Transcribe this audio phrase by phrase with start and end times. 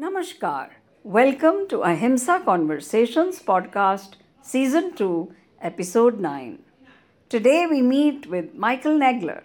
[0.00, 0.68] Namaskar.
[1.02, 6.60] Welcome to Ahimsa Conversations podcast, season 2, episode 9.
[7.28, 9.42] Today we meet with Michael Nagler,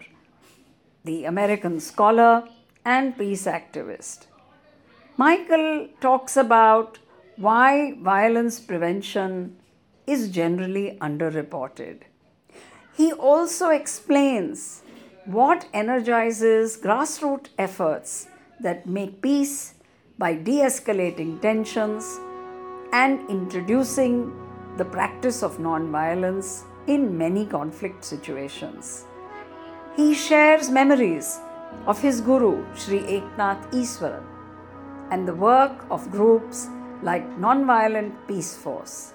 [1.02, 2.44] the American scholar
[2.84, 4.26] and peace activist.
[5.16, 7.00] Michael talks about
[7.36, 9.56] why violence prevention
[10.06, 12.02] is generally underreported.
[12.96, 14.82] He also explains
[15.24, 18.28] what energizes grassroots efforts
[18.60, 19.73] that make peace
[20.16, 22.20] by de escalating tensions
[22.92, 24.32] and introducing
[24.76, 29.06] the practice of non-violence in many conflict situations.
[29.96, 31.40] He shares memories
[31.86, 34.24] of his guru, Sri Eknath Easwaran,
[35.10, 36.68] and the work of groups
[37.02, 39.14] like Nonviolent Peace Force.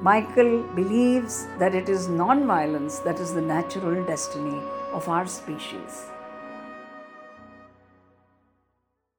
[0.00, 4.60] Michael believes that it is non-violence that is the natural destiny
[4.92, 6.11] of our species.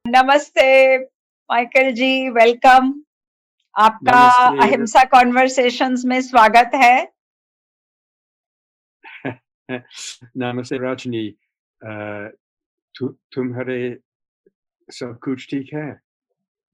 [0.06, 0.98] नमस्ते
[1.50, 3.02] Michael ji welcome
[3.74, 4.24] आपका
[4.62, 7.12] Ahimsa conversations में स्वागत है।
[10.36, 11.28] नमस्ते रजनी।
[12.94, 13.98] तु, तुम्हारे
[14.90, 16.00] सब कुछ ठीक है?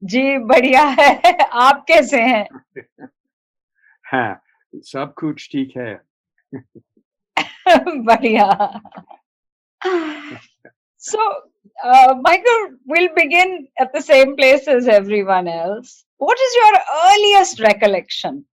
[0.03, 2.45] जी बढ़िया है। आप कैसे हैं?
[4.05, 4.43] हाँ
[4.73, 5.93] सब कुछ ठीक है।
[8.05, 8.47] बढ़िया।
[11.01, 11.19] So
[11.83, 16.05] uh, michael we'll begin at the same place as everyone else.
[16.17, 16.73] What is your
[17.05, 18.45] earliest recollection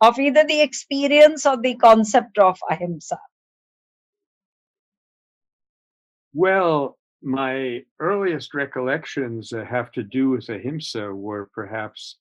[0.00, 3.18] of either the experience or the concept of ahimsa?
[6.32, 12.16] Well, my earliest recollections that have to do with ahimsa were perhaps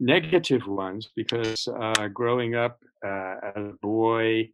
[0.00, 4.48] negative ones because uh, growing up uh, as a boy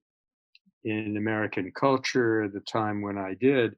[0.85, 3.75] in American culture at the time when I did,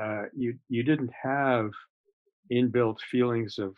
[0.00, 1.70] uh, you you didn't have
[2.52, 3.74] inbuilt feelings of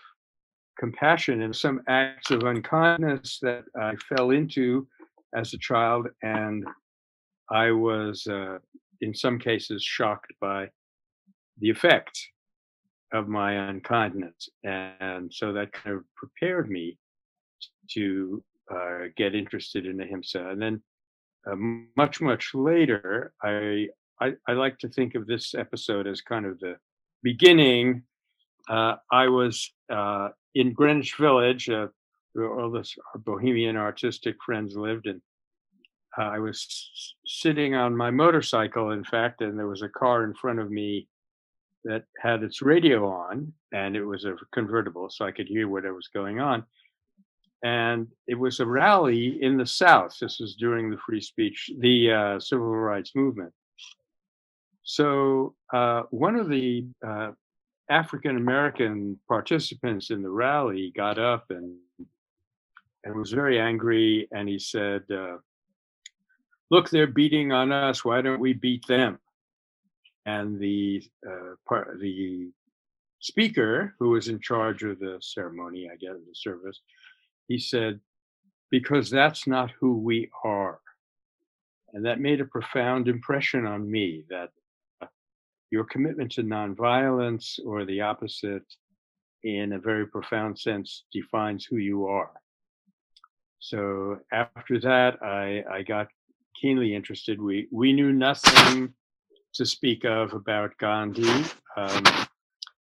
[0.78, 4.86] compassion and some acts of unkindness that I fell into
[5.34, 6.64] as a child, and
[7.50, 8.58] I was uh,
[9.00, 10.68] in some cases shocked by
[11.58, 12.18] the effect
[13.12, 14.48] of my unkindness.
[14.64, 16.98] And so that kind of prepared me
[17.90, 18.42] to
[18.74, 20.48] uh, get interested in ahimsa.
[20.48, 20.82] And then
[21.46, 21.56] uh,
[21.96, 23.88] much, much later, I,
[24.22, 26.76] I, I like to think of this episode as kind of the
[27.24, 28.04] beginning.
[28.68, 31.88] Uh, I was uh, in Greenwich Village, uh,
[32.34, 35.20] where all this, our bohemian artistic friends lived, and
[36.16, 40.34] uh, I was sitting on my motorcycle, in fact, and there was a car in
[40.34, 41.08] front of me
[41.84, 45.82] that had its radio on, and it was a convertible, so I could hear what
[45.82, 46.64] was going on.
[47.64, 50.16] And it was a rally in the South.
[50.20, 53.52] This was during the free speech, the uh, civil rights movement.
[54.82, 57.32] So uh, one of the uh,
[57.90, 61.76] African American participants in the rally got up and
[63.04, 65.02] and was very angry, and he said.
[65.10, 65.38] Uh,
[66.72, 68.04] look, they're beating on us.
[68.04, 69.18] Why don't we beat them?
[70.24, 72.50] And the uh, part, the
[73.20, 76.80] speaker, who was in charge of the ceremony, I guess, the service,
[77.46, 78.00] he said,
[78.70, 80.80] because that's not who we are.
[81.92, 84.50] And that made a profound impression on me that
[85.72, 88.66] your commitment to nonviolence or the opposite,
[89.42, 92.30] in a very profound sense, defines who you are.
[93.58, 96.08] So after that, I, I got
[96.60, 97.40] keenly interested.
[97.40, 98.92] We we knew nothing
[99.54, 101.44] to speak of about Gandhi,
[101.76, 102.04] um,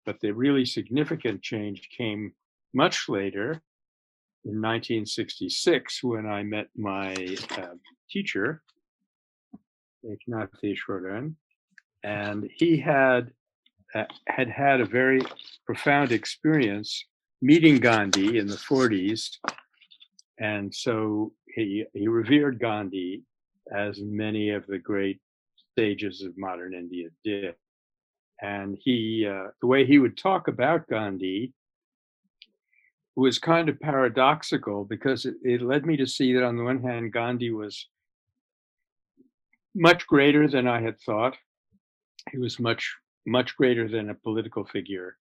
[0.05, 2.31] but the really significant change came
[2.73, 3.61] much later
[4.45, 7.13] in 1966 when I met my
[7.57, 7.75] uh,
[8.09, 8.63] teacher,
[10.05, 11.35] Eknath Easwaran,
[12.03, 13.31] and he had
[13.95, 15.21] uh, had had a very
[15.65, 17.05] profound experience
[17.41, 19.29] meeting Gandhi in the 40s,
[20.39, 23.23] and so he he revered Gandhi
[23.75, 25.19] as many of the great
[25.77, 27.55] sages of modern India did.
[28.41, 31.53] And he, uh, the way he would talk about Gandhi
[33.15, 36.81] was kind of paradoxical because it, it led me to see that on the one
[36.81, 37.88] hand, Gandhi was
[39.73, 41.35] much greater than I had thought.
[42.31, 42.95] He was much,
[43.25, 45.18] much greater than a political figure.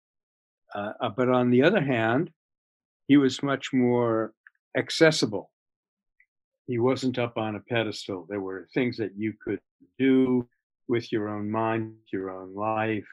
[0.73, 2.31] Uh, uh, but on the other hand,
[3.07, 4.33] he was much more
[4.77, 5.51] accessible
[6.67, 8.25] he wasn't up on a pedestal.
[8.29, 9.59] There were things that you could
[9.99, 10.47] do
[10.87, 13.07] with your own mind, your own life,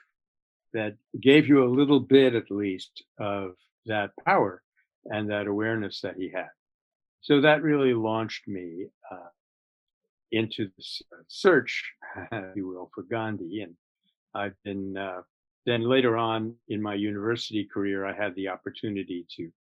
[0.73, 3.51] that gave you a little bit at least of
[3.85, 4.61] that power
[5.05, 6.49] and that awareness that he had.
[7.21, 9.29] So that really launched me uh,
[10.31, 11.91] into this uh, search,
[12.31, 13.61] if you will, for Gandhi.
[13.61, 13.75] And
[14.33, 15.21] I've been uh,
[15.65, 19.51] then later on in my university career, I had the opportunity to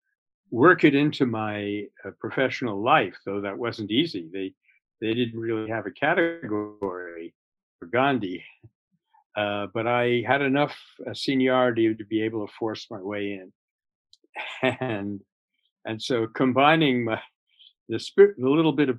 [0.51, 4.29] work it into my uh, professional life, though that wasn't easy.
[4.33, 4.55] They
[5.01, 7.35] they didn't really have a category
[7.79, 8.45] for Gandhi,
[9.37, 10.77] uh, but I had enough
[11.07, 13.53] uh, seniority to be able to force my way in,
[14.81, 15.21] and
[15.85, 17.21] and so combining my,
[17.89, 18.99] the spirit, the little bit of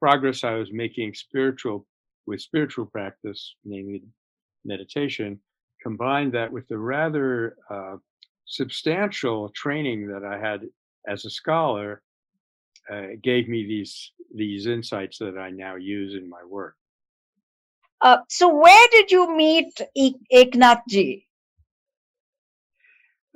[0.00, 1.86] progress I was making spiritual
[2.26, 4.02] with spiritual practice, namely
[4.64, 5.40] meditation,
[5.82, 7.96] combined that with the rather uh,
[8.46, 10.62] substantial training that I had
[11.06, 12.02] as a scholar,
[12.90, 16.76] uh, gave me these these insights that I now use in my work.
[18.00, 19.80] Uh, so, where did you meet
[20.32, 21.24] Eknathji?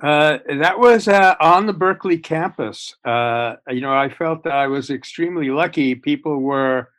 [0.01, 2.95] Uh, that was uh, on the Berkeley campus.
[3.05, 5.95] Uh, you know, I felt that I was extremely lucky.
[5.95, 6.89] People were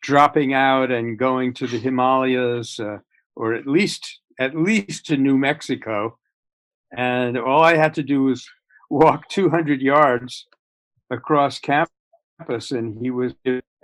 [0.00, 2.98] dropping out and going to the Himalayas, uh,
[3.36, 6.18] or at least at least to New Mexico,
[6.96, 8.48] and all I had to do was
[8.88, 10.46] walk 200 yards
[11.10, 13.34] across campus, and he was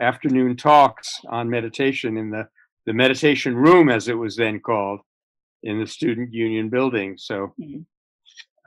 [0.00, 2.48] afternoon talks on meditation in the
[2.86, 5.00] the meditation room, as it was then called,
[5.62, 7.18] in the student union building.
[7.18, 7.52] So.
[7.60, 7.82] Mm-hmm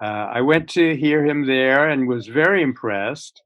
[0.01, 3.41] uh, I went to hear him there and was very impressed.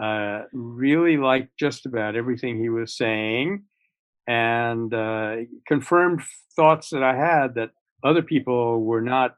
[0.00, 3.62] Uh, really liked just about everything he was saying
[4.26, 5.36] and uh,
[5.68, 6.20] confirmed
[6.56, 7.70] thoughts that I had that
[8.02, 9.36] other people were not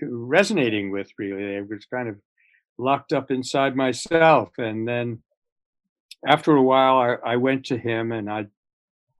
[0.00, 1.56] resonating with really.
[1.56, 2.16] I was kind of
[2.78, 4.50] locked up inside myself.
[4.58, 5.22] And then
[6.26, 8.46] after a while, I, I went to him and I,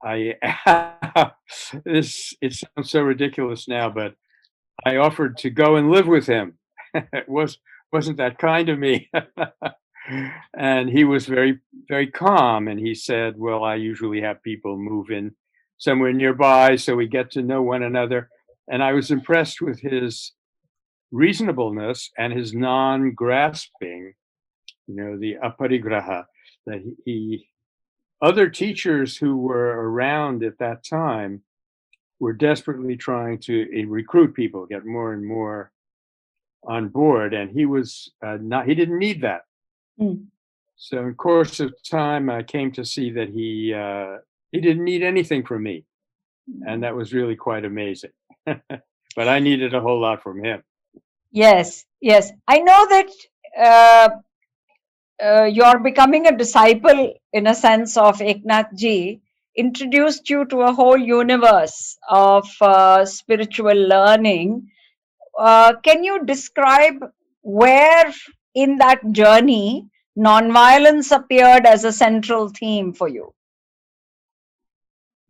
[0.03, 1.33] I,
[1.85, 4.15] this, it sounds so ridiculous now, but
[4.85, 6.59] I offered to go and live with him.
[6.95, 7.59] it was
[7.93, 9.11] wasn't that kind of me.
[10.57, 15.11] and he was very very calm and he said, "Well, I usually have people move
[15.11, 15.33] in
[15.79, 18.29] somewhere nearby so we get to know one another."
[18.71, 20.33] And I was impressed with his
[21.11, 24.15] reasonableness and his non-grasping,
[24.87, 26.25] you know, the aparigraha
[26.67, 27.49] that he, he
[28.23, 31.43] other teachers who were around at that time
[32.21, 35.73] were desperately trying to eh, recruit people, get more and more
[36.63, 38.69] on board, and he was uh, not.
[38.69, 39.43] He didn't need that.
[39.99, 40.27] Mm.
[40.77, 44.19] So, in course of time, I came to see that he uh,
[44.53, 45.85] he didn't need anything from me,
[46.67, 46.81] and mm.
[46.83, 48.11] that was really quite amazing.
[48.45, 50.63] but I needed a whole lot from him.
[51.33, 53.09] Yes, yes, I know that.
[53.59, 54.09] Uh,
[55.23, 59.21] uh, you're becoming a disciple in a sense of Eknath Ji,
[59.57, 64.71] introduced you to a whole universe of uh, spiritual learning.
[65.39, 67.05] Uh, can you describe
[67.43, 68.13] where
[68.55, 69.87] in that journey
[70.19, 73.33] nonviolence appeared as a central theme for you?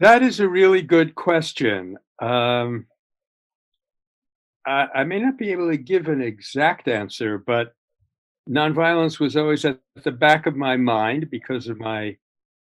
[0.00, 1.98] That is a really good question.
[2.20, 2.86] Um,
[4.66, 7.74] I, I, may not be able to give an exact answer, but
[8.48, 12.16] nonviolence was always at the back of my mind because of my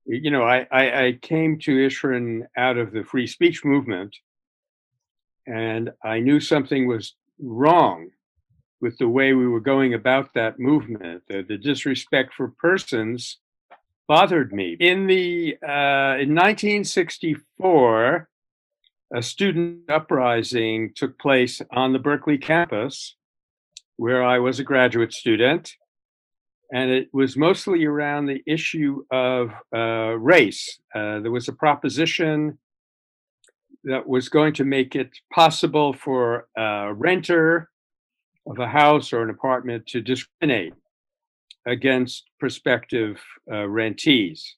[0.06, 4.17] you know, I, I, I came to Easwaran out of the free speech movement,
[5.47, 8.11] and I knew something was wrong
[8.81, 11.23] with the way we were going about that movement.
[11.29, 13.39] The, the disrespect for persons
[14.06, 14.77] bothered me.
[14.79, 18.29] In the uh, in 1964,
[19.15, 23.17] a student uprising took place on the Berkeley campus,
[23.97, 25.75] where I was a graduate student
[26.73, 30.79] and it was mostly around the issue of uh, race.
[30.94, 32.59] Uh, there was a proposition
[33.85, 37.69] that was going to make it possible for a renter
[38.47, 40.73] of a house or an apartment to discriminate
[41.67, 44.56] against prospective uh, rentees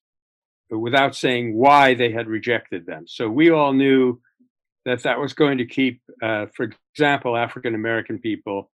[0.71, 3.05] without saying why they had rejected them.
[3.07, 4.21] So we all knew
[4.85, 8.71] that that was going to keep, uh, for example, African American people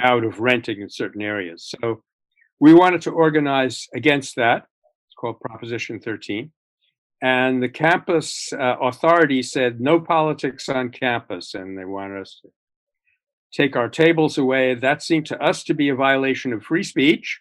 [0.00, 1.72] out of renting in certain areas.
[1.80, 2.02] So
[2.60, 4.66] we wanted to organize against that.
[5.06, 6.50] It's called Proposition 13.
[7.22, 12.50] And the campus uh, authority said no politics on campus, and they wanted us to
[13.52, 14.74] take our tables away.
[14.74, 17.40] That seemed to us to be a violation of free speech.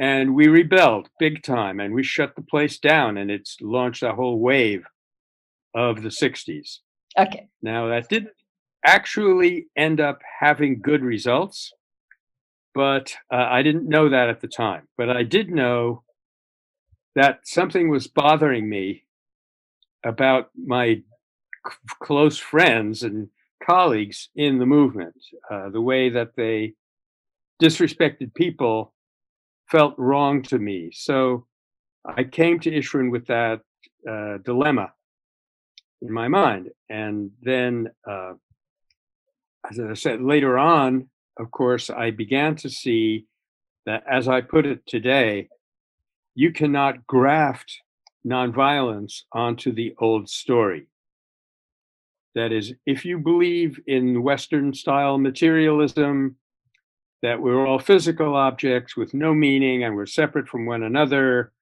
[0.00, 4.12] And we rebelled big time and we shut the place down, and it's launched a
[4.12, 4.84] whole wave
[5.74, 6.78] of the 60s.
[7.18, 7.48] Okay.
[7.60, 8.32] Now, that didn't
[8.86, 11.72] actually end up having good results
[12.74, 14.88] but uh, I didn't know that at the time.
[14.96, 16.02] But I did know
[17.14, 19.04] that something was bothering me
[20.04, 20.94] about my
[21.66, 23.28] c- close friends and
[23.64, 25.14] colleagues in the movement.
[25.50, 26.74] Uh, the way that they
[27.62, 28.94] disrespected people
[29.70, 30.90] felt wrong to me.
[30.92, 31.46] So
[32.04, 33.60] I came to Easwaran with that
[34.08, 34.92] uh, dilemma
[36.00, 36.70] in my mind.
[36.88, 38.32] And then uh,
[39.70, 41.08] as I said later on,
[41.38, 43.26] of course, I began to see
[43.86, 45.48] that, as I put it today,
[46.34, 47.80] you cannot graft
[48.26, 50.86] nonviolence onto the old story.
[52.34, 56.36] That is, if you believe in Western style materialism,
[57.22, 61.52] that we're all physical objects with no meaning and we're separate from one another,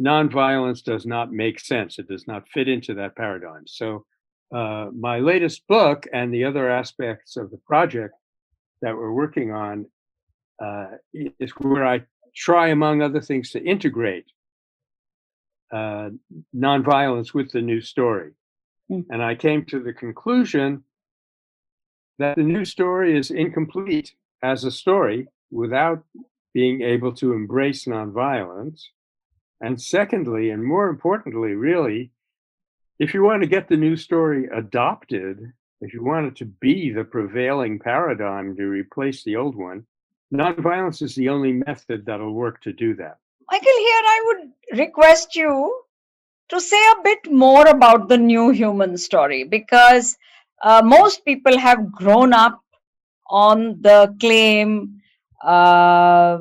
[0.00, 1.98] nonviolence does not make sense.
[1.98, 3.66] It does not fit into that paradigm.
[3.66, 4.06] So,
[4.54, 8.14] uh, my latest book and the other aspects of the project
[8.82, 9.86] that we're working on
[10.62, 12.02] uh, is where I
[12.34, 14.26] try, among other things, to integrate
[15.72, 16.10] uh,
[16.54, 18.32] nonviolence with the new story.
[18.90, 19.04] Mm.
[19.10, 20.84] And I came to the conclusion
[22.18, 26.02] that the new story is incomplete as a story without
[26.54, 28.82] being able to embrace nonviolence.
[29.60, 32.10] And secondly, and more importantly, really,
[32.98, 36.90] if you want to get the new story adopted, if you want it to be
[36.90, 39.84] the prevailing paradigm to replace the old one,
[40.32, 43.18] nonviolence is the only method that'll work to do that.
[43.50, 45.82] Michael, here I would request you
[46.48, 50.16] to say a bit more about the new human story because
[50.62, 52.60] uh, most people have grown up
[53.30, 55.00] on the claim,
[55.44, 56.38] uh,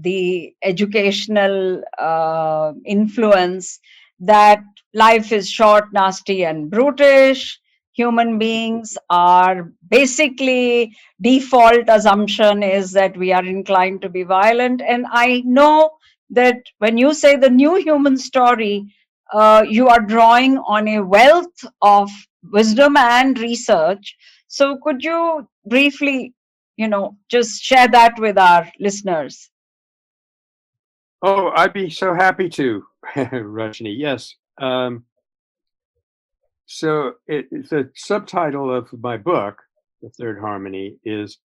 [0.00, 3.80] the educational uh, influence
[4.20, 4.62] that
[4.92, 7.60] life is short, nasty, and brutish.
[7.94, 14.82] Human beings are basically default assumption is that we are inclined to be violent.
[14.82, 15.90] And I know
[16.30, 18.92] that when you say the new human story,
[19.32, 22.10] uh, you are drawing on a wealth of
[22.52, 24.16] wisdom and research.
[24.48, 26.34] So, could you briefly,
[26.76, 29.50] you know, just share that with our listeners?
[31.22, 32.84] Oh, I'd be so happy to,
[33.16, 33.94] Rajni.
[33.96, 34.34] Yes.
[34.58, 35.04] Um,
[36.66, 39.62] so, it, the subtitle of my book,
[40.02, 41.38] The Third Harmony, is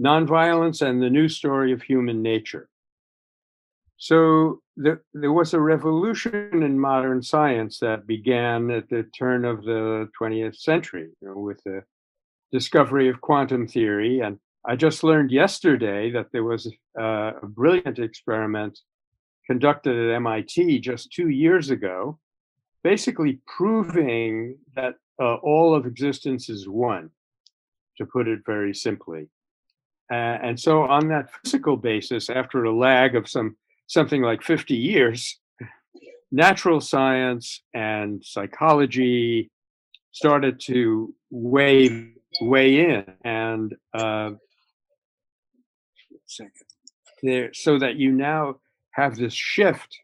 [0.00, 2.68] Nonviolence and the New Story of Human Nature.
[3.96, 9.64] So there, there was a revolution in modern science that began at the turn of
[9.64, 11.84] the 20th century you know, with the
[12.52, 14.20] discovery of quantum theory.
[14.20, 16.66] And I just learned yesterday that there was
[16.98, 18.78] uh, a brilliant experiment
[19.46, 22.18] conducted at MIT just two years ago,
[22.84, 27.10] basically proving that uh, all of existence is one,
[27.98, 29.28] to put it very simply.
[30.12, 34.74] Uh, and so, on that physical basis, after a lag of some something like 50
[34.74, 35.40] years,
[36.30, 39.50] natural science and psychology
[40.12, 44.30] started to weigh weigh in and uh,
[46.26, 46.52] second
[47.22, 48.56] there so that you now
[48.90, 49.98] have this shift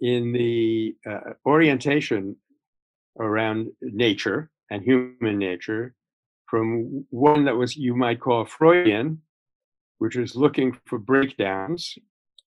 [0.00, 2.36] in the uh, orientation
[3.18, 5.94] around nature and human nature
[6.46, 9.20] from one that was you might call Freudian,
[9.98, 11.98] which was looking for breakdowns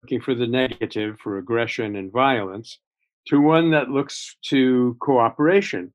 [0.04, 2.80] looking for the negative for aggression and violence
[3.28, 5.92] to one that looks to cooperation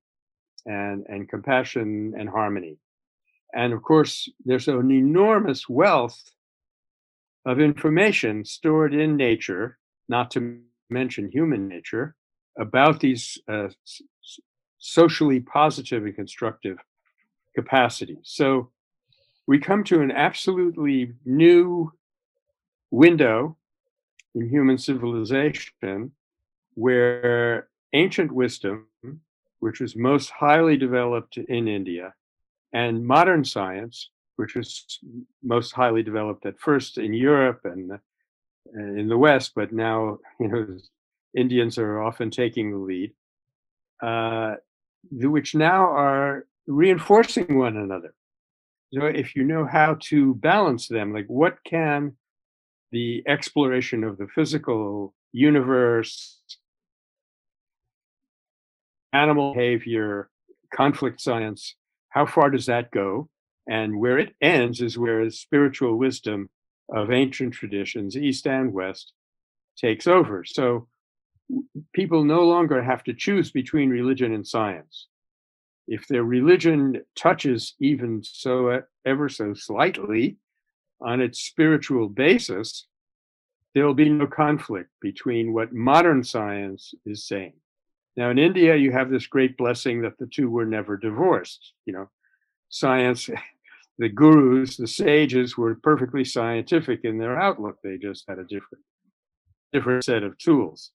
[0.67, 2.77] and, and compassion and harmony.
[3.55, 6.21] And of course, there's an enormous wealth
[7.47, 9.79] of information stored in nature,
[10.09, 10.61] not to
[10.93, 12.15] mention human nature,
[12.59, 13.69] about these uh,
[14.79, 16.79] socially positive and constructive
[17.55, 18.19] capacities.
[18.25, 18.71] So
[19.47, 21.93] we come to an absolutely new
[22.91, 23.57] window
[24.35, 26.13] in human civilization
[26.75, 28.87] where ancient wisdom,
[29.61, 32.15] which was most highly developed in India,
[32.73, 34.99] and modern science, which was
[35.43, 37.99] most highly developed at first in Europe and
[38.75, 40.67] in the West, but now you know
[41.37, 43.13] Indians are often taking the lead,
[44.03, 44.57] uh,
[45.11, 48.15] which now are reinforcing one another.
[48.93, 52.17] So if you know how to balance them, like what can
[52.91, 56.41] the exploration of the physical universe,
[59.15, 60.29] animal behavior,
[60.75, 61.75] conflict science,
[62.11, 63.31] how far does that go?
[63.67, 66.51] And where it ends is where spiritual wisdom
[66.95, 69.13] of ancient traditions, East and West,
[69.77, 70.45] takes over.
[70.45, 70.89] So
[71.93, 75.09] people no longer have to choose between religion and science.
[75.89, 80.37] If their religion touches even so uh, ever so slightly
[81.01, 82.87] on its spiritual basis,
[83.75, 87.55] there will be no conflict between what modern science is saying.
[88.17, 91.73] Now, in India, you have this great blessing that the two were never divorced.
[91.87, 92.11] You know,
[92.69, 93.31] science,
[93.99, 97.77] the gurus, the sages were perfectly scientific in their outlook.
[97.83, 98.85] They just had a different,
[99.73, 100.93] different set of tools.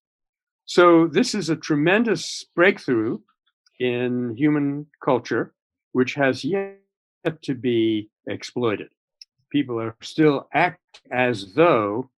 [0.64, 3.18] So, this is a tremendous breakthrough
[3.80, 5.54] in human culture,
[5.92, 6.78] which has yet
[7.42, 8.88] to be exploited.
[9.50, 12.10] People are still act as though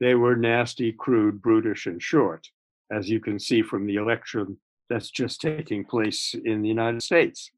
[0.00, 2.48] they were nasty, crude, brutish, and short,
[2.90, 7.50] as you can see from the election that's just taking place in the United States.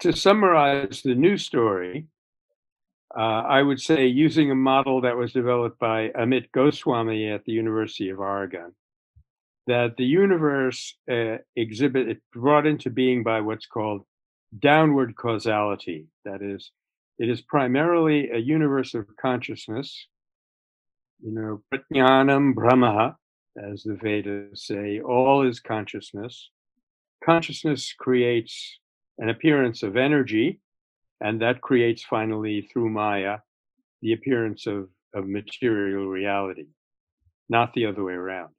[0.00, 2.06] To summarize the news story,
[3.16, 7.52] uh, I would say using a model that was developed by Amit Goswami at the
[7.52, 8.74] University of Oregon,
[9.66, 14.02] that the universe uh, exhibit brought into being by what's called
[14.58, 16.08] downward causality.
[16.26, 16.72] That is,
[17.18, 20.08] it is primarily a universe of consciousness.
[21.22, 23.16] You know, prajnanam brahma,
[23.56, 26.50] as the Vedas say, all is consciousness.
[27.24, 28.78] Consciousness creates
[29.18, 30.60] an appearance of energy,
[31.20, 33.38] and that creates finally through Maya
[34.02, 36.66] the appearance of, of material reality,
[37.48, 38.50] not the other way around.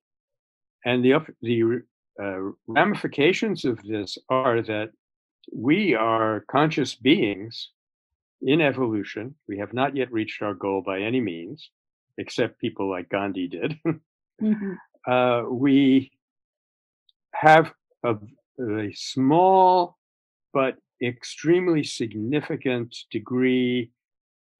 [0.85, 1.81] And the, the
[2.21, 4.91] uh, ramifications of this are that
[5.53, 7.69] we are conscious beings
[8.41, 9.35] in evolution.
[9.47, 11.69] We have not yet reached our goal by any means,
[12.17, 13.77] except people like Gandhi did.
[14.41, 14.73] mm-hmm.
[15.11, 16.11] uh, we
[17.33, 17.71] have
[18.03, 18.15] a,
[18.59, 19.96] a small
[20.57, 23.91] but extremely significant degree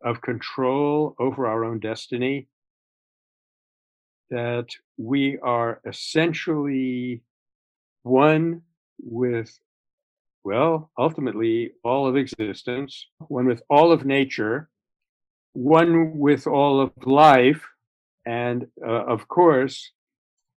[0.03, 2.47] of control over our own destiny
[4.29, 7.23] that we are essentially
[8.03, 8.61] one
[9.01, 9.59] with
[10.43, 14.69] well, ultimately, all of existence, one with all of nature,
[15.53, 17.63] one with all of life,
[18.23, 19.91] and uh, of course,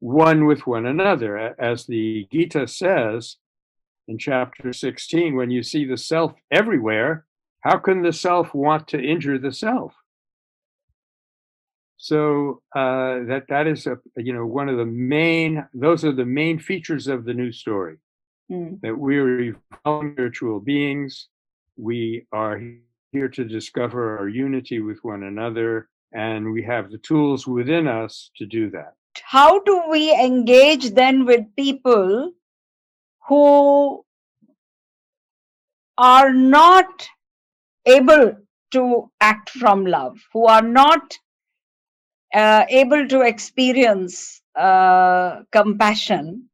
[0.00, 1.56] one with one another.
[1.58, 3.38] As the Gita says
[4.10, 7.24] in chapter 16, when you see the self everywhere,
[7.60, 9.94] how can the self want to injure the self?
[11.96, 16.24] So uh, that that is a you know one of the main those are the
[16.24, 17.98] main features of the new story
[18.50, 18.80] mm.
[18.80, 21.28] that we're evolving spiritual beings.
[21.76, 22.58] We are
[23.12, 28.30] here to discover our unity with one another, and we have the tools within us
[28.36, 28.94] to do that.
[29.22, 32.32] How do we engage then with people
[33.30, 34.04] who
[36.00, 37.06] are not
[37.84, 38.32] able
[38.72, 41.18] to act from love, who are not
[42.34, 46.48] uh, able to experience uh, compassion,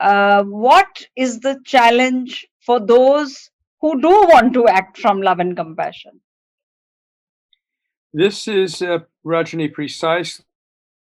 [0.00, 3.50] uh, what is the challenge for those
[3.80, 6.20] who do want to act from love and compassion?
[8.12, 10.44] This is, uh, Rajani, precisely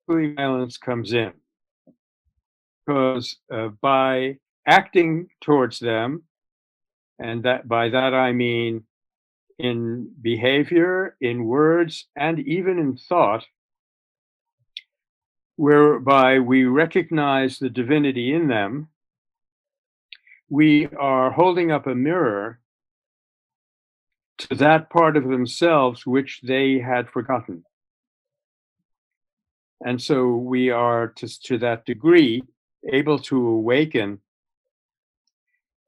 [0.07, 1.33] violence comes in.
[2.85, 6.23] Because uh, by acting towards them,
[7.19, 8.83] and that by that I mean
[9.57, 13.45] in behavior, in words, and even in thought,
[15.55, 18.89] whereby we recognize the divinity in them,
[20.49, 22.59] we are holding up a mirror
[24.37, 27.63] to that part of themselves which they had forgotten.
[29.85, 32.43] And so we are, to, to that degree,
[32.91, 34.19] able to awaken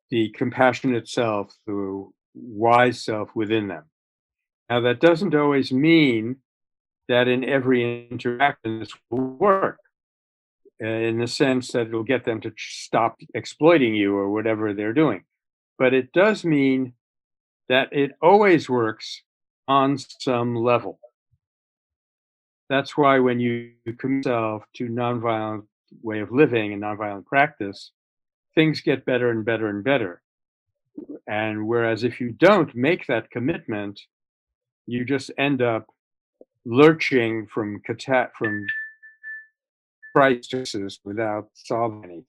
[0.10, 3.86] the compassionate self, the wise self within them.
[4.70, 6.38] Now, that doesn't always mean
[7.08, 9.80] that in every interaction this will work
[10.84, 14.94] uh, in the sense that it'll get them to stop exploiting you or whatever they're
[14.94, 15.24] doing.
[15.80, 16.94] But it does mean
[17.70, 19.22] that it always works
[19.68, 21.00] on some level.
[22.70, 25.66] That's why when you commit yourself to a nonviolent
[26.02, 27.92] way of living and nonviolent practice,
[28.58, 30.20] things get better and better and better.
[31.28, 34.02] And whereas if you don't make that commitment,
[34.88, 35.86] you just end up
[36.66, 38.66] lurching from cata- from
[40.12, 42.26] crises without solving anything.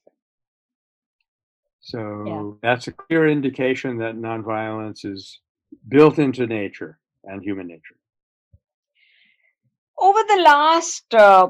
[1.80, 2.68] So yeah.
[2.68, 5.40] that's a clear indication that nonviolence is
[5.88, 7.96] built into nature and human nature.
[9.98, 11.48] Over the last uh,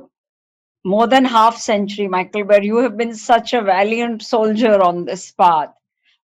[0.84, 5.32] more than half century, Michael, where you have been such a valiant soldier on this
[5.32, 5.70] path,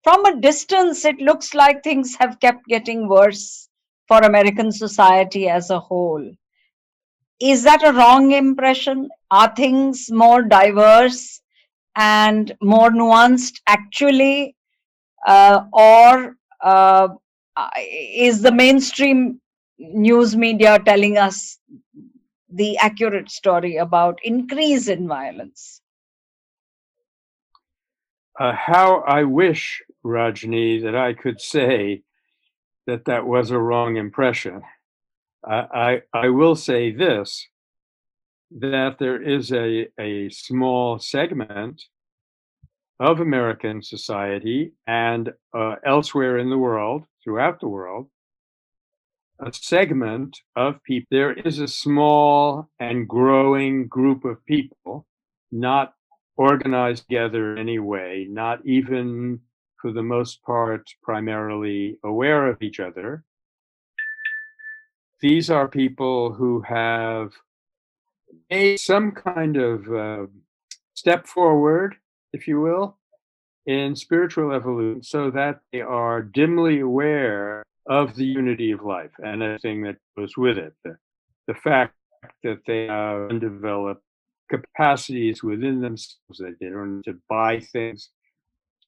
[0.05, 3.69] from a distance, it looks like things have kept getting worse
[4.09, 6.31] for American society as a whole
[7.41, 9.09] is that a wrong impression?
[9.31, 11.41] Are things more diverse
[11.97, 14.57] and more nuanced actually?
[15.27, 17.09] Uh, or uh,
[17.87, 19.41] is the mainstream
[19.79, 21.59] news media telling us
[22.53, 25.81] the accurate story about increase in violence?
[28.39, 32.03] Uh, how I wish, Rajni, that I could say
[32.87, 34.63] that that was a wrong impression.
[35.45, 37.47] I, I, will say this
[38.59, 41.83] that there is a, a small segment
[42.99, 48.09] of American society and uh, elsewhere in the world, throughout the world,
[49.41, 51.07] a segment of people.
[51.11, 55.07] There is a small and growing group of people,
[55.51, 55.95] not
[56.37, 59.41] organized together in any way, not even
[59.81, 63.25] for the most part primarily aware of each other.
[65.21, 67.33] These are people who have
[68.51, 70.27] made some kind of uh,
[70.95, 71.97] step forward,
[72.33, 72.97] if you will,
[73.67, 79.43] in spiritual evolution so that they are dimly aware of the unity of life and
[79.43, 80.75] everything that goes with it.
[80.85, 80.97] The,
[81.47, 81.95] the fact
[82.43, 84.03] that they have undeveloped
[84.51, 88.11] capacities within themselves, that they don't need to buy things,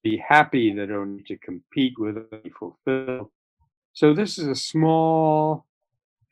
[0.03, 3.31] be happy, they don't need to compete with be fulfilled.
[3.93, 5.67] So this is a small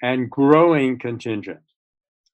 [0.03, 1.61] and growing contingent.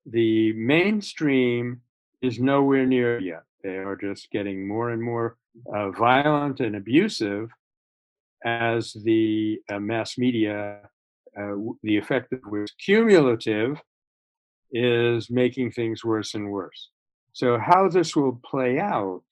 [0.06, 1.82] The mainstream
[2.22, 3.42] is nowhere near yet.
[3.62, 5.36] They are just getting more and more
[5.74, 7.50] uh, violent and abusive
[8.44, 10.80] as the uh, mass media,
[11.38, 13.80] uh, the effect of which cumulative,
[14.72, 16.90] is making things worse and worse.
[17.32, 19.22] So, how this will play out,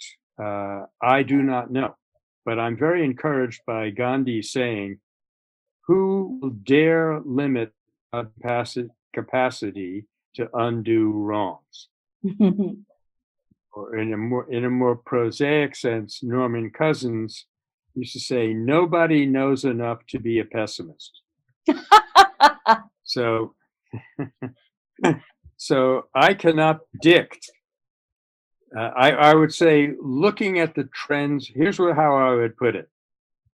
[0.43, 1.97] uh, I do not know.
[2.45, 4.99] But I'm very encouraged by Gandhi saying,
[5.87, 7.73] Who will dare limit
[9.15, 11.89] capacity to undo wrongs?
[13.75, 17.47] or in a more in a more prosaic sense, Norman Cousins
[17.95, 21.21] used to say, "Nobody knows enough to be a pessimist."
[23.05, 23.55] so,
[25.57, 27.51] so I cannot predict.
[28.77, 31.49] Uh, I, I would say, looking at the trends.
[31.53, 32.89] Here's what, how I would put it: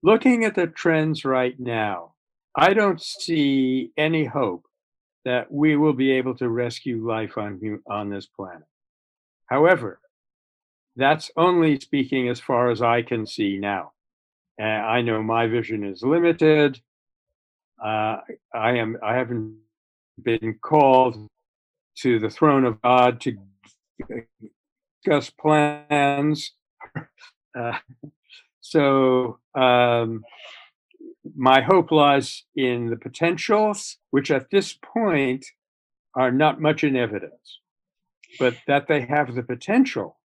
[0.03, 2.15] looking at the trends right now,
[2.57, 4.65] I don't see any hope
[5.25, 8.67] that we will be able to rescue life on on this planet.
[9.47, 10.01] However,
[10.97, 13.93] that's only speaking as far as I can see now.
[14.63, 16.81] I know my vision is limited.
[17.83, 18.19] Uh,
[18.55, 18.99] I am.
[19.03, 19.57] I haven't
[20.23, 21.17] been called
[21.99, 23.37] to the throne of God to
[25.03, 26.53] discuss plans.
[27.59, 27.77] Uh,
[28.61, 30.23] so um,
[31.35, 35.45] my hope lies in the potentials, which at this point
[36.15, 37.59] are not much in evidence,
[38.39, 40.20] but that they have the potential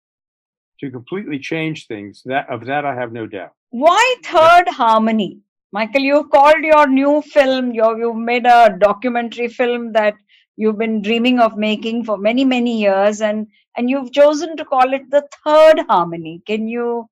[0.79, 2.21] to completely change things.
[2.25, 3.53] That of that I have no doubt.
[3.69, 5.39] Why third harmony?
[5.71, 10.13] Michael, you've called your new film, you you've made a documentary film that
[10.55, 14.93] you've been dreaming of making for many, many years, and, and you've chosen to call
[14.93, 16.43] it the third harmony.
[16.45, 17.09] Can you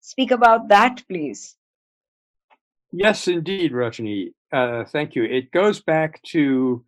[0.00, 1.56] speak about that, please?
[2.90, 4.32] Yes, indeed, Rajni.
[4.50, 5.24] Uh, thank you.
[5.24, 6.84] It goes back to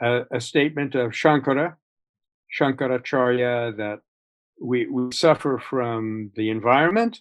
[0.00, 1.74] a, a statement of Shankara,
[2.60, 4.00] Shankaracharya, that
[4.60, 7.20] we, we suffer from the environment,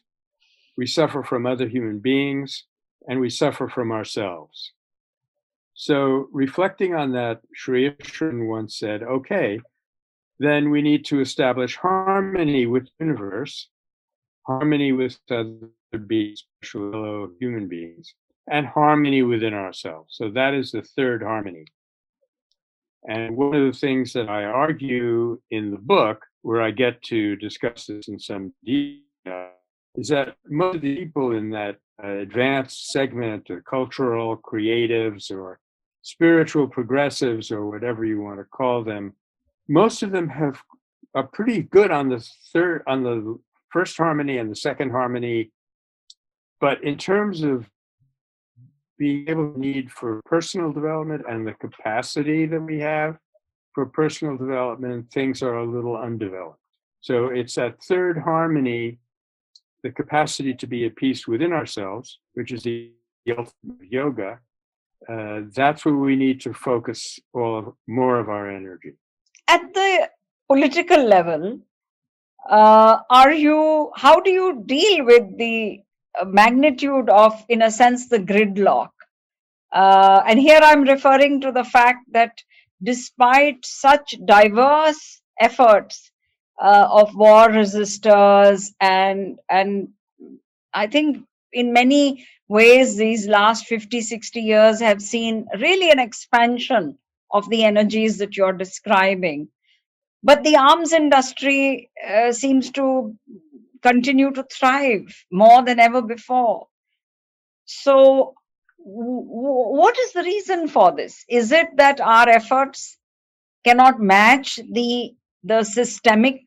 [0.78, 2.66] we suffer from other human beings,
[3.08, 4.72] and we suffer from ourselves.
[5.74, 9.60] So, reflecting on that, Sri Aurobindo once said, okay,
[10.40, 13.68] then we need to establish harmony with the universe,
[14.48, 15.70] harmony with other
[16.08, 18.14] beings, especially human beings,
[18.50, 20.16] and harmony within ourselves.
[20.16, 21.66] So, that is the third harmony.
[23.08, 27.36] And one of the things that I argue in the book where I get to
[27.36, 29.50] discuss this in some detail
[29.96, 35.60] is that most of the people in that uh, advanced segment, or cultural creatives, or
[36.02, 39.14] spiritual progressives, or whatever you want to call them,
[39.70, 40.62] most of them have
[41.16, 42.20] are pretty good on the
[42.52, 43.40] third, on the
[43.70, 45.52] first harmony and the second harmony,
[46.60, 47.70] but in terms of
[48.98, 53.18] being able to need for personal development and the capacity that we have
[53.74, 56.60] for personal development, things are a little undeveloped.
[57.02, 59.00] So it's that third harmony,
[59.84, 62.92] the capacity to be at peace within ourselves, which is the
[63.30, 64.40] ultimate yoga.
[65.08, 68.94] Uh, that's where we need to focus all of, more of our energy.
[69.48, 70.10] At the
[70.48, 71.60] political level,
[72.50, 73.92] uh, are you?
[73.96, 75.82] How do you deal with the
[76.24, 78.92] magnitude of, in a sense, the gridlock?
[79.72, 82.42] Uh, and here I'm referring to the fact that
[82.82, 86.12] despite such diverse efforts
[86.62, 89.90] uh, of war resistors and and
[90.74, 96.98] i think in many ways these last 50 60 years have seen really an expansion
[97.32, 99.48] of the energies that you're describing
[100.24, 103.16] but the arms industry uh, seems to
[103.90, 106.68] continue to thrive more than ever before
[107.66, 108.34] so
[108.86, 111.26] what is the reason for this?
[111.28, 112.98] Is it that our efforts
[113.64, 116.42] cannot match the the systemic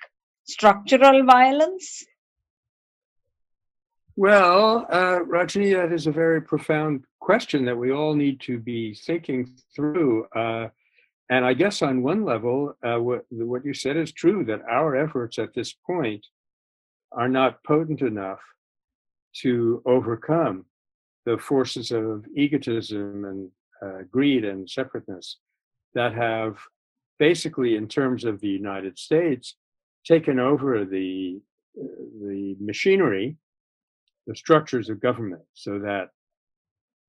[0.44, 2.04] structural violence?
[4.16, 8.94] Well, uh, Rajni, that is a very profound question that we all need to be
[8.94, 10.26] thinking through.
[10.34, 10.68] Uh,
[11.30, 14.96] and I guess on one level, uh, what, what you said is true that our
[14.96, 16.26] efforts at this point
[17.12, 18.40] are not potent enough
[19.42, 20.64] to overcome
[21.26, 23.50] the forces of egotism and
[23.82, 25.38] uh, greed and separateness
[25.94, 26.56] that have
[27.18, 29.56] basically, in terms of the United States,
[30.04, 31.40] taken over the
[31.80, 31.86] uh,
[32.22, 33.36] the machinery
[34.28, 36.10] the structures of government so that,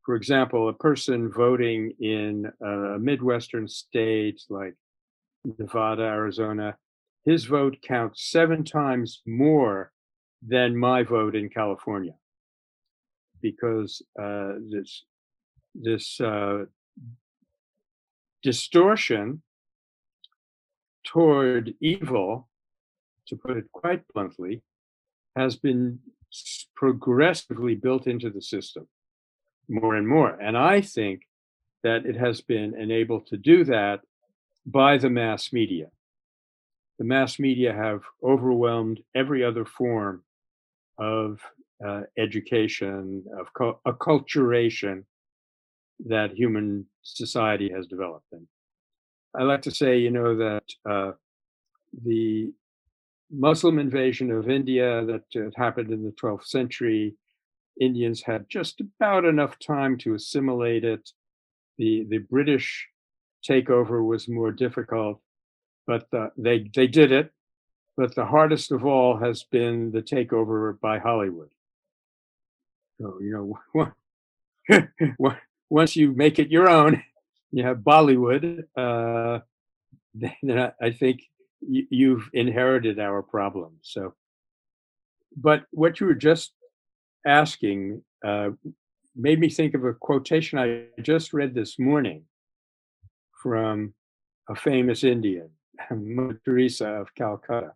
[0.06, 4.74] for example, a person voting in a Midwestern state like
[5.60, 6.78] Nevada, Arizona,
[7.30, 9.92] his vote counts seven times more
[10.42, 12.15] than my vote in California
[13.42, 15.04] because uh, this
[15.76, 16.65] this uh,
[18.42, 19.42] distortion
[21.04, 22.50] toward evil,
[23.28, 24.62] to put it quite bluntly,
[25.36, 26.00] has been
[26.76, 28.88] progressively built into the system
[29.68, 30.32] more and more.
[30.42, 31.22] And I think
[31.84, 34.00] that it has been enabled to do that
[34.65, 35.88] by the mass media.
[37.00, 40.24] The mass media have overwhelmed every other form
[41.00, 41.40] of
[41.86, 45.06] uh, education, of cu- acculturation
[46.08, 48.28] that human society has developed.
[48.34, 48.48] And
[49.38, 51.12] I like to say, you know, that uh,
[52.06, 52.52] the
[53.32, 57.16] Muslim invasion of India that uh, happened in the 12th century.
[57.80, 61.10] Indians had just about enough time to assimilate it.
[61.78, 62.88] The, the British
[63.50, 65.22] takeover was more difficult,
[65.86, 67.32] but uh, they, they did it.
[67.98, 71.50] But the hardest of all has been the takeover by Hollywood.
[73.00, 73.58] So, you
[74.70, 74.82] know,
[75.70, 77.04] once you make it your own,
[77.52, 79.39] you have Bollywood, uh,
[80.13, 81.24] then I think
[81.62, 83.78] you've inherited our problem.
[83.82, 84.15] So,
[85.36, 86.54] but what you were just
[87.26, 88.52] asking uh,
[89.15, 92.24] made me think of a quotation I just read this morning
[93.42, 93.94] from
[94.50, 95.50] a famous Indian,
[95.92, 97.74] Mother Teresa of Calcutta.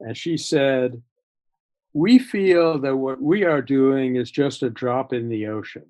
[0.00, 1.02] And she said,
[1.92, 5.86] We feel that what we are doing is just a drop in the ocean.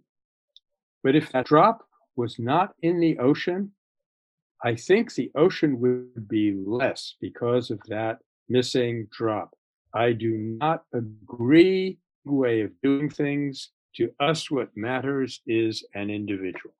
[1.03, 3.72] But if that drop was not in the ocean,
[4.64, 9.55] I think the ocean would be less because of that missing drop.
[9.94, 13.70] I do not agree way of doing things.
[13.96, 16.74] To us, what matters is an individual.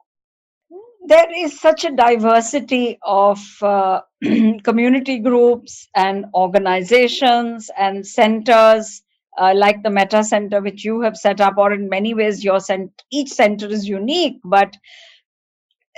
[1.09, 4.03] There is such a diversity of uh,
[4.62, 9.01] community groups and organizations and centers
[9.38, 12.61] uh, like the Metta Center, which you have set up, or in many ways, your
[12.61, 14.77] cent- each center is unique, but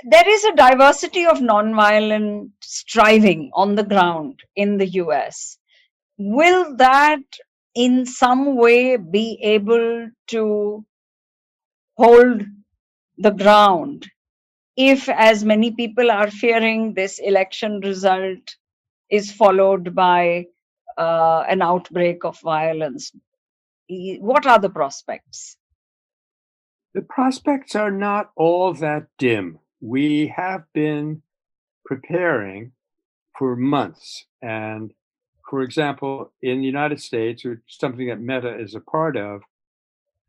[0.05, 5.57] there is a diversity of nonviolent striving on the ground in the US.
[6.17, 7.19] Will that
[7.75, 10.85] in some way be able to
[11.97, 12.43] hold
[13.17, 14.07] the ground
[14.89, 18.55] if, as many people are fearing, this election result
[19.09, 20.45] is followed by
[20.97, 23.11] uh, an outbreak of violence?
[23.89, 25.57] What are the prospects?
[26.93, 31.23] The prospects are not all that dim we have been
[31.85, 32.71] preparing
[33.37, 34.25] for months.
[34.41, 34.93] And
[35.49, 39.41] for example, in the United States, which something that Metta is a part of,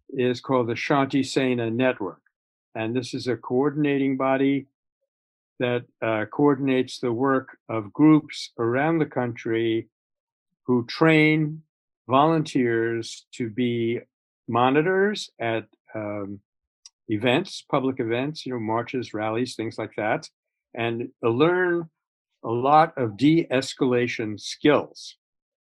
[0.08, 2.20] is called the Shanti Sena Network.
[2.74, 4.66] And this is a coordinating body
[5.58, 9.88] that uh, coordinates the work of groups around the country
[10.64, 11.62] who train
[12.08, 14.00] volunteers to be
[14.48, 16.40] monitors at um,
[17.08, 20.28] events, public events, you know, marches, rallies, things like that,
[20.74, 21.88] and learn
[22.44, 25.16] a lot of de escalation skills.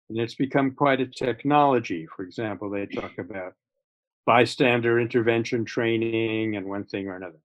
[0.10, 2.06] And it's become quite a technology.
[2.16, 3.54] For example, they talk about
[4.26, 7.40] bystander intervention training and one thing or another.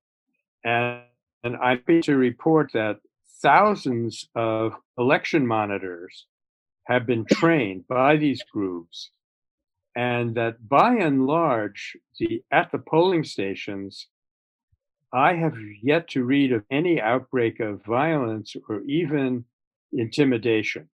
[0.65, 1.03] And,
[1.45, 3.01] and I'm happy to report that
[3.43, 6.27] thousands of election monitors
[6.85, 9.11] have been trained by these groups
[9.97, 14.07] and that by and large, the at the polling stations,
[15.13, 19.45] I have yet to read of any outbreak of violence or even
[19.93, 20.89] intimidation.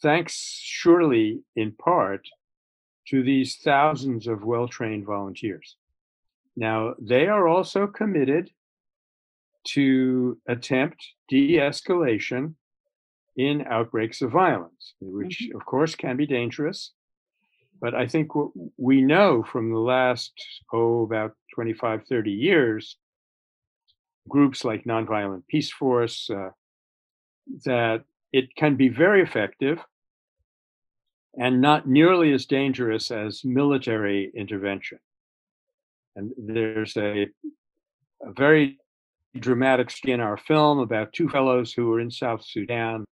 [0.00, 2.28] Thanks, surely in part,
[3.08, 5.76] to these thousands of well trained volunteers.
[6.56, 8.50] Now, they are also committed
[9.68, 12.54] to attempt de escalation
[13.36, 15.56] in outbreaks of violence, which, mm-hmm.
[15.56, 16.92] of course, can be dangerous.
[17.80, 20.32] But I think what we know from the last,
[20.72, 22.96] oh, about 25, 30 years,
[24.28, 26.50] groups like Nonviolent Peace Force, uh,
[27.64, 29.78] that it can be very effective.
[31.38, 34.98] And not nearly as dangerous as military intervention.
[36.16, 37.26] And there's a,
[38.22, 38.78] a very
[39.38, 43.04] dramatic in our film about two fellows who were in South Sudan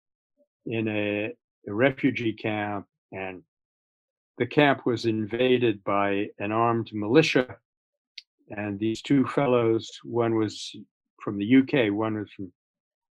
[0.66, 1.34] in a,
[1.68, 3.44] a refugee camp, and
[4.38, 7.58] the camp was invaded by an armed militia.
[8.50, 10.74] And these two fellows, one was
[11.22, 12.52] from the UK, one was from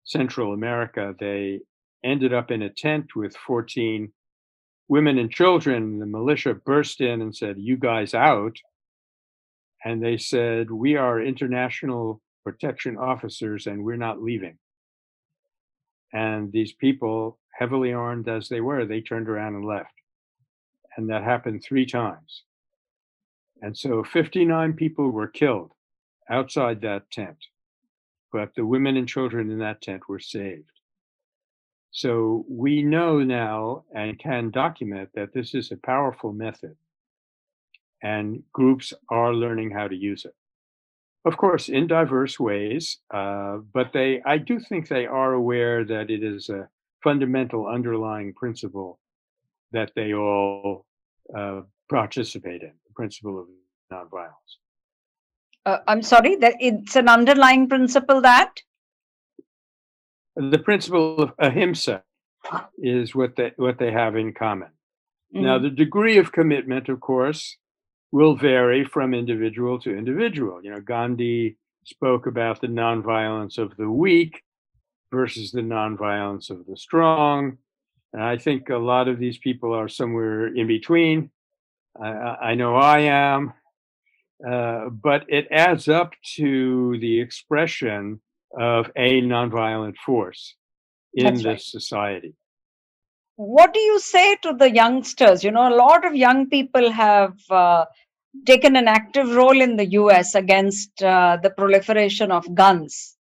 [0.05, 1.59] Central America, they
[2.03, 4.11] ended up in a tent with 14
[4.93, 5.97] women and children.
[5.97, 8.55] The militia burst in and said, You guys out.
[9.83, 14.59] And they said, We are international protection officers and we're not leaving.
[16.13, 19.95] And these people, heavily armed as they were, they turned around and left.
[20.95, 22.43] And that happened three times.
[23.63, 25.71] And so 59 people were killed
[26.29, 27.39] outside that tent,
[28.31, 30.72] but the women and children in that tent were saved.
[31.93, 36.75] So we know now and can document that this is a powerful method,
[38.01, 40.33] and groups are learning how to use it.
[41.23, 46.09] Of course, in diverse ways, uh, but they, I do think they are aware that
[46.09, 46.67] it is a
[47.03, 48.99] fundamental underlying principle
[49.71, 50.87] that they all
[51.37, 53.47] uh, participate in, the principle of
[53.91, 54.57] nonviolence.
[55.67, 58.63] Uh, I'm sorry, that it's an underlying principle that
[60.35, 62.03] the principle of ahimsa
[62.77, 64.69] is what they what they have in common.
[65.33, 65.45] Mm-hmm.
[65.45, 67.57] Now, the degree of commitment, of course,
[68.11, 70.63] will vary from individual to individual.
[70.63, 74.43] You know, Gandhi spoke about the nonviolence of the weak
[75.11, 77.57] versus the nonviolence of the strong.
[78.13, 81.31] And I think a lot of these people are somewhere in between.
[81.99, 83.53] I, I know I am.
[84.47, 88.19] Uh, but it adds up to the expression
[88.59, 90.55] of a nonviolent force
[91.13, 91.61] in That's this right.
[91.61, 92.35] society.
[93.35, 95.43] What do you say to the youngsters?
[95.43, 97.85] You know, a lot of young people have uh,
[98.45, 103.15] taken an active role in the US against uh, the proliferation of guns.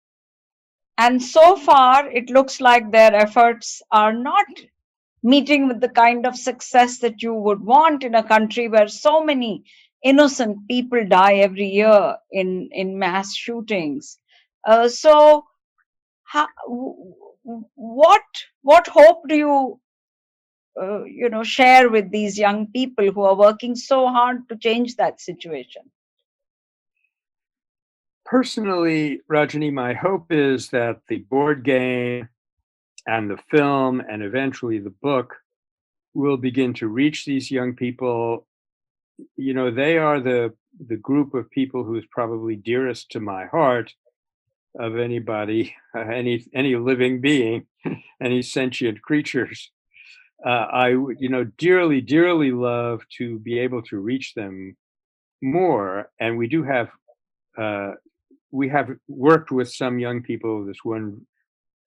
[0.99, 4.47] And so far, it looks like their efforts are not
[5.23, 9.23] meeting with the kind of success that you would want in a country where so
[9.23, 9.64] many
[10.03, 14.18] innocent people die every year in, in mass shootings.
[14.64, 15.44] Uh, so,
[16.25, 16.46] how,
[17.75, 18.22] what
[18.62, 19.81] what hope do you
[20.81, 24.96] uh, you know share with these young people who are working so hard to change
[24.96, 25.83] that situation?
[28.25, 32.29] Personally, Rajani, my hope is that the board game
[33.07, 35.37] and the film and eventually the book
[36.14, 38.46] will begin to reach these young people
[39.37, 40.53] you know they are the
[40.88, 43.92] the group of people who's probably dearest to my heart
[44.78, 47.66] of anybody, uh, any any living being,
[48.22, 49.70] any sentient creatures.
[50.44, 54.76] Uh, I would, you know dearly, dearly love to be able to reach them
[55.42, 56.90] more, and we do have
[57.58, 57.92] uh,
[58.50, 60.64] we have worked with some young people.
[60.64, 61.26] This one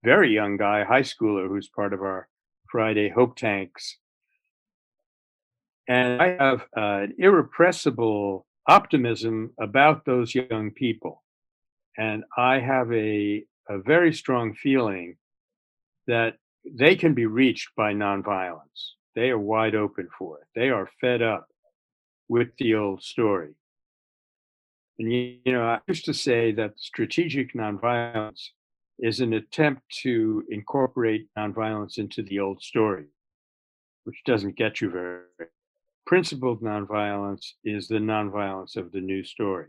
[0.04, 2.28] very young guy, high schooler, who's part of our
[2.70, 3.98] Friday Hope Tanks,
[5.88, 11.23] and I have uh, an irrepressible optimism about those young people
[11.96, 15.16] and I have a, a very strong feeling
[16.06, 18.92] that they can be reached by nonviolence.
[19.14, 20.46] They are wide open for it.
[20.54, 21.46] They are fed up
[22.28, 23.54] with the old story.
[24.98, 28.48] And you, know, I used to say that strategic nonviolence
[28.98, 33.06] is an attempt to incorporate nonviolence into the old story,
[34.04, 35.22] which doesn't get you very.
[36.06, 39.68] Principled nonviolence is the nonviolence of the new story.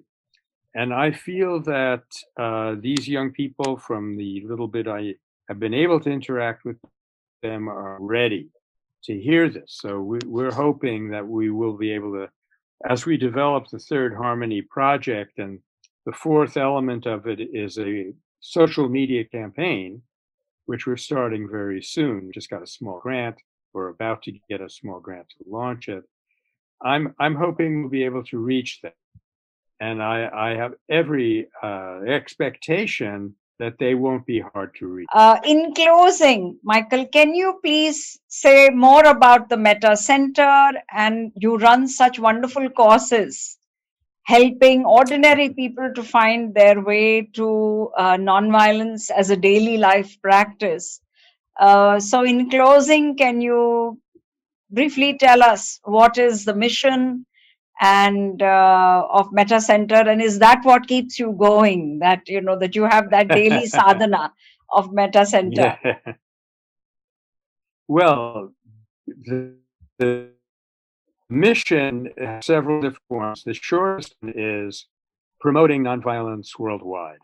[0.78, 2.04] And I feel that
[2.38, 5.16] uh, these young people, from the little bit I
[5.48, 6.76] have been able to interact with
[7.42, 8.50] them, are ready
[9.06, 9.78] to hear this.
[9.80, 12.30] So we, we're hoping that we will be able to,
[12.90, 15.60] as we develop the Third Harmony project, and
[16.06, 20.02] the fourth element of it is a social media campaign,
[20.66, 22.32] which we're starting very soon.
[22.34, 23.38] Just got a small grant.
[23.72, 26.04] We're about to get a small grant to launch it.
[26.82, 28.92] I'm I'm hoping we'll be able to reach them
[29.80, 35.08] and I, I have every uh, expectation that they won't be hard to read.
[35.14, 40.72] Uh, in closing, Michael, can you please say more about the Metta Center?
[40.92, 43.58] And you run such wonderful courses
[44.24, 51.00] helping ordinary people to find their way to uh, nonviolence as a daily life practice.
[51.60, 54.00] Uh, so, in closing, can you
[54.72, 57.26] briefly tell us what is the mission
[57.82, 62.58] and uh, of Metta Center and is that what keeps you going that you know
[62.58, 64.32] that you have that daily sadhana
[64.72, 66.14] of Metta Center yeah.
[67.88, 68.54] well
[69.08, 69.56] the,
[70.00, 70.30] the
[71.30, 73.44] mission has several different forms.
[73.44, 74.88] The shortest is
[75.40, 77.20] promoting nonviolence worldwide.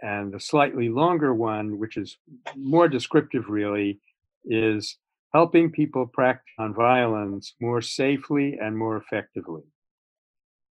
[0.00, 2.18] And the slightly longer one, which is
[2.56, 4.00] more descriptive really,
[4.44, 4.96] is
[5.34, 9.62] helping people practice nonviolence more safely and more effectively.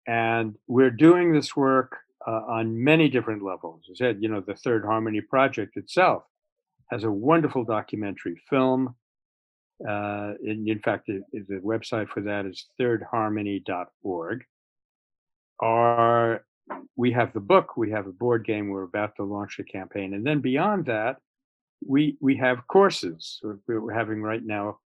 [0.06, 1.96] And we're doing this work
[2.26, 3.82] uh, on many different levels.
[3.90, 6.24] As I said, you know, the Third Harmony Project itself
[6.90, 8.94] has a wonderful documentary film.
[9.86, 14.44] Uh, in, in fact, it, the website for that is thirdharmony.org.
[15.60, 16.44] Our
[16.96, 20.14] we have the book, we have a board game, we're about to launch a campaign.
[20.14, 21.16] And then beyond that,
[21.84, 23.40] we we have courses.
[23.42, 24.78] We're, we're having right now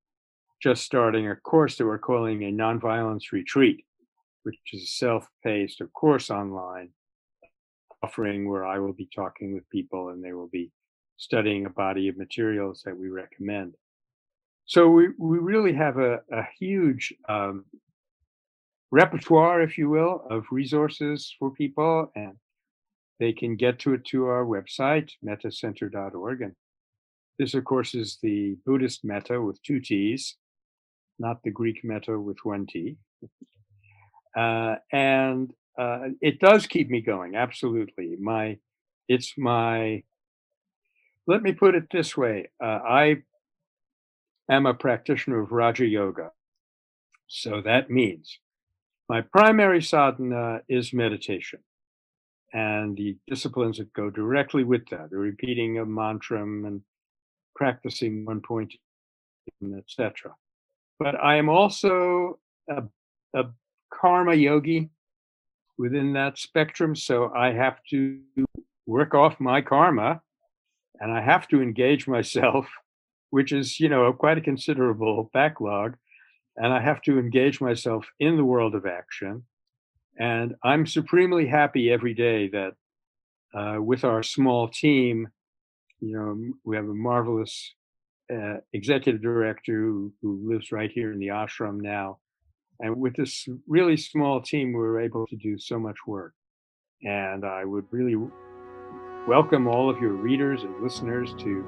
[0.62, 3.85] just starting a course that we're calling a nonviolence retreat,
[4.47, 6.90] which is a self-paced, of course, online
[8.01, 10.70] offering where I will be talking with people and they will be
[11.16, 13.74] studying a body of materials that we recommend.
[14.66, 17.64] So we, we really have a, a huge um,
[18.92, 22.34] repertoire, if you will, of resources for people, and
[23.18, 26.42] they can get to it to our website, mettacenter.org.
[26.42, 26.53] And
[27.36, 30.36] this, of course, is the Buddhist metta with two T's,
[31.18, 32.97] not the Greek meta with one T.
[34.37, 38.16] Uh, and uh, it does keep me going, absolutely.
[38.20, 38.59] My,
[39.09, 40.03] it's my.
[41.26, 43.16] Let me put it this way: uh, I
[44.51, 46.30] am a practitioner of Raja Yoga,
[47.26, 48.39] so that means
[49.09, 51.61] my primary sadhana is meditation
[52.53, 56.80] and the disciplines that go directly with that, the repeating of mantra and
[57.55, 58.72] practicing one point,
[59.76, 60.34] etc.
[60.99, 62.39] But I am also
[62.70, 62.82] a,
[63.34, 63.45] a
[63.93, 64.91] karma yogi
[65.78, 68.20] within that spectrum, so I have to
[68.87, 70.20] work off my karma
[71.01, 72.66] and I have to engage myself,
[73.30, 75.97] which is, you know, quite a considerable backlog
[76.57, 79.45] and I have to engage myself in the world of action.
[80.18, 82.72] And I'm supremely happy every day that
[83.55, 85.28] uh, with our small team,
[86.01, 87.74] you know, we have a marvelous
[88.32, 92.18] uh, executive director who, who lives right here in the ashram now.
[92.81, 96.35] And with this really small team, we were able to do so much work.
[97.03, 98.16] And I would really
[99.27, 101.66] welcome all of your readers and listeners to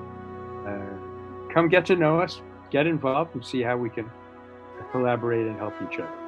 [0.66, 2.40] uh, come get to know us,
[2.70, 4.10] get involved, and see how we can
[4.92, 6.27] collaborate and help each other.